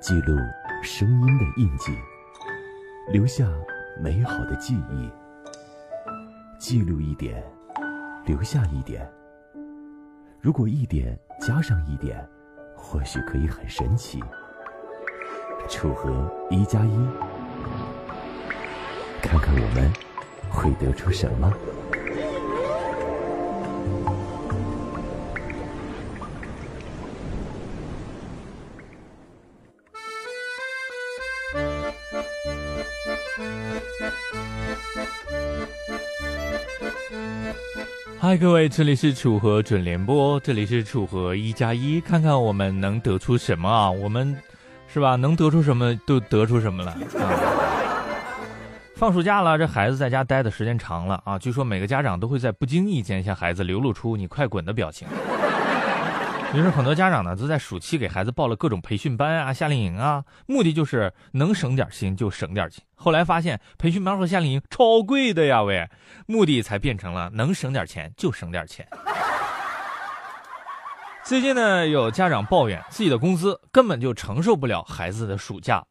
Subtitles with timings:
[0.00, 0.36] 记录
[0.82, 1.96] 声音的印记，
[3.10, 3.48] 留下
[3.98, 5.10] 美好的记忆。
[6.58, 7.42] 记录一点，
[8.26, 9.08] 留下一点。
[10.40, 12.24] 如果一点加上一点，
[12.76, 14.22] 或许可以很神奇。
[15.68, 17.08] 楚河一加一，
[19.22, 19.92] 看看我们
[20.50, 21.52] 会得出什么。
[38.26, 43.88] 嗨，各位，这里是楚河准联播，这里是楚河一加一，看看我们能得出什么啊？
[43.88, 44.36] 我们
[44.92, 45.14] 是吧？
[45.14, 46.90] 能得出什么都得出什么了
[47.20, 47.30] 啊！
[48.96, 55.06] 放暑假了，这孩子在家待的时间长了啊，据说每个家长都会在不经意间向孩子流露出“你快滚”的表情。
[56.56, 62.82] 于是很多家长呢都在暑期给孩子报了各种培训班啊、夏令营啊，目的就是能省点心就省点心。
[62.94, 65.86] 后来发现培训班和夏令营超贵的呀，喂，
[66.26, 68.88] 目的才变成了能省点钱就省点钱。
[71.24, 75.84] 最近呢，有家长抱怨自己的工资根本就承受不了孩子的暑假，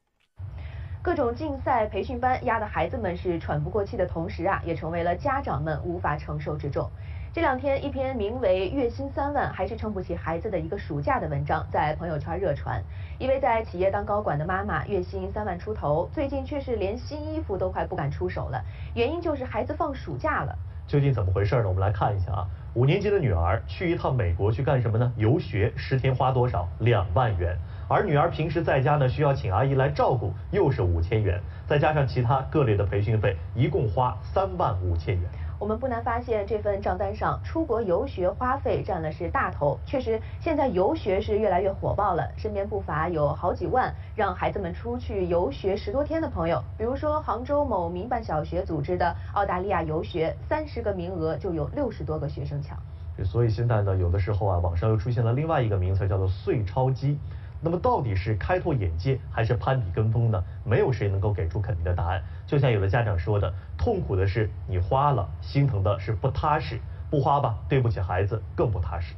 [1.03, 6.89] 各种竞赛培训班压得孩子们是喘不过气的同时啊，也成为了家长们无法承受之重。
[7.35, 12.81] 这两天，一篇名为《月薪三万还是撑不起孩子的一个暑假》的文章在朋友圈热传。
[13.19, 18.63] 一位在企业当高管的妈妈，月薪三万出头，最近却是连新衣服都快不敢出手了。
[18.93, 20.57] 原因就是孩子放暑假了。
[20.87, 21.67] 究竟怎么回事呢？
[21.67, 22.47] 我们来看一下啊。
[22.73, 25.11] 五年级的女儿去一趟美国去干什么呢？
[25.17, 26.65] 游学，十天花多少？
[26.79, 27.57] 两万元。
[27.89, 35.29] 而女儿平时在家呢，需要请阿姨来照顾，又是五千元，再加上其他各类的培训费，一共花三万五千元。
[35.57, 39.79] 我们不难发现，这份账单上出国游学花费占了是大头。
[39.85, 46.61] 确实，现在游学是越来越火爆了，身边不乏有好几万让孩子们出去游学十多天的朋友。
[46.77, 52.77] 比如说，杭州某民办小学组织的澳大利亚游学，三十个名额就有六十多个学生抢。
[53.23, 57.17] 所以现在呢，有的时候啊，网上又出现了另外一个名词，叫做“碎钞机”。
[57.61, 60.43] 那么到底是开拓眼界还是攀比跟风呢？
[60.63, 62.21] 没有谁能够给出肯定的答案。
[62.45, 66.79] 就像有的家长说的，痛苦的是你花了，心疼的是不踏实。
[67.09, 69.13] 不花吧，对不起孩子，更不踏实。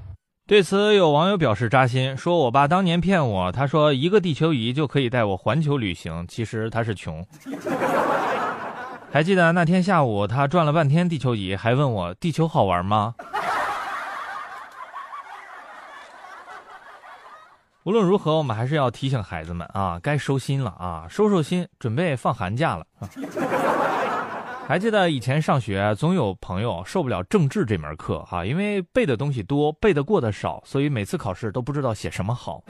[0.45, 7.25] 对此，有网友表示扎心，说我爸当年骗我，他说一个地球仪就可以带我环球旅行，其实他是穷。
[9.11, 13.15] 还记得那天下午，他转了半天地球仪，还问我地球好玩吗？
[17.87, 22.85] 无论如何，我们还是要提醒孩子们啊，该收心了啊，收收心，准备放寒假了。
[24.67, 32.61] 还记得以前上学，总有朋友受不了政治这门课哈，因为背的东西多，背的过的少，所以每次考试都不知道写什么好。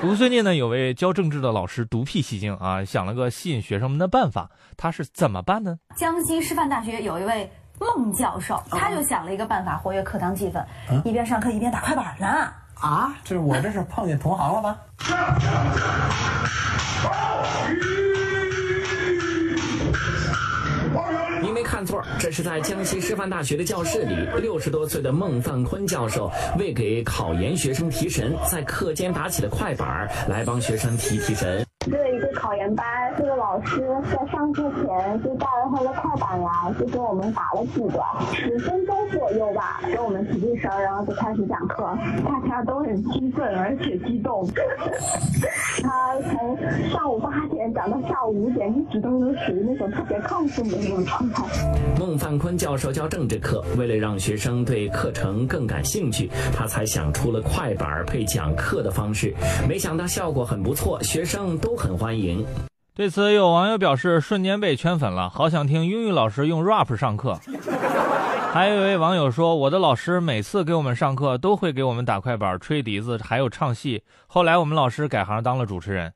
[0.00, 5.76] 不过最近呢，有位教政治的老师独辟蹊径啊，想了个吸引学生们的办法，他是怎么办呢？
[5.94, 10.64] 江西师范大学有一位孟教授，他就想了一个办法活跃课堂气氛，
[11.04, 12.50] 一边上课一边打快板呢。
[12.82, 14.76] 啊，这是我这是碰见同行了吗？
[21.40, 31.64] 你没看错，这是在江西师范大学的教室里，六十多岁的孟范坤教授为给考研学生提神，在课间打起了快板来帮学生提提神。
[31.90, 32.86] 这一个考研班，
[33.18, 38.00] 这个老师在上课前就带了他的快板来，就给我们打了几个，
[38.32, 41.82] 十分钟左右吧，给我们提提神，然后就开始讲课。
[42.24, 44.48] 大家都很兴奋而且激动。
[45.82, 46.56] 他从
[46.90, 47.31] 上午八
[47.62, 51.44] 点讲到下午五点，一直都是属于那种特别亢奋的那种状态。
[51.98, 59.32] 孟范坤教授教政治课，为了让学生对课程更感兴趣，他才想出了快板配讲课的方式。
[59.68, 61.72] 没想到效果很不错，学生都。
[61.72, 62.44] 都很欢迎。
[62.94, 67.40] 对此，有网友表示瞬间被圈粉了，好想听英语老师用 rap 上课。
[68.52, 74.02] 还有一位网友说，我的老师每次给我们上课都会给我们打快板、吹笛子，还有唱戏。
[74.26, 76.12] 后来我们老师改行当了主持人。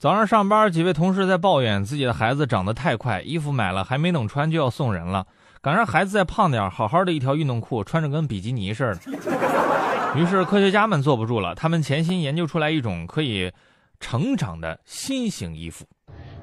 [0.00, 5.26] 早上上班，几位同事在抱怨自己的孩子长得太快，衣服买了还没等穿就要送人了，
[5.60, 10.18] 赶上孩子再胖点，好好的一条运动裤穿着跟比基尼似的。
[10.18, 13.52] 于是科学家们坐不住了，他们潜心研究出来一种可以
[14.00, 15.84] 成长的新型衣服。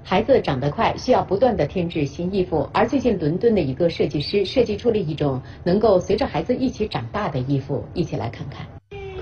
[0.03, 2.69] 孩子长得快，需要不断的添置新衣服。
[2.71, 8.68] 而最近，伦敦的一个设计师设计出了一种能够随着孩子一起长大的衣服，一起来看看。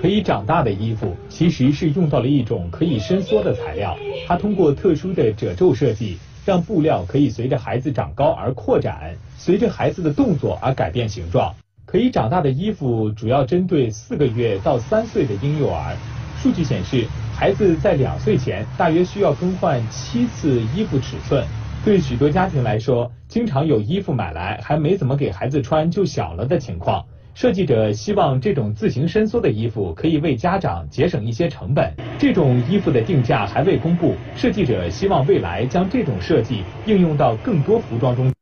[0.00, 3.96] 可以长大的衣服其实是用到了一种可以伸缩的材料，
[4.26, 11.54] 它通过特殊的褶皱设计，让布料可以随着孩子长高而扩展，随着孩子的动作而改变形状。
[11.84, 15.96] 可以长大的衣服主要针对四个月到三岁的婴幼儿。
[16.40, 17.06] 数据显示。
[17.38, 21.44] 孩子在两岁前大约需要更换七次衣服尺寸，
[21.84, 27.04] 对许多家庭来说，经常有衣服买来还没怎么给孩子穿就小了的情况。
[27.36, 31.94] 设计者希望这种自行伸缩的衣服可以为家长节省一些成本。
[32.18, 38.32] 这种衣服的定价还未公布，设计者希望未来将这种设计应用到更多服装中。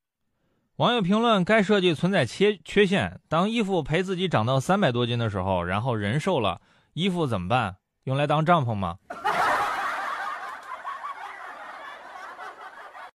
[0.76, 3.18] 网友评论：该设计存在缺缺陷。
[3.28, 6.60] 当衣服陪自己长到三百多斤的时候，然后人瘦了，
[6.92, 7.74] 衣服怎么办？
[8.04, 8.98] 用来当帐篷吗？